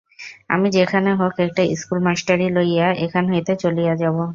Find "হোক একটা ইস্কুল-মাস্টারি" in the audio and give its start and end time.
1.19-2.47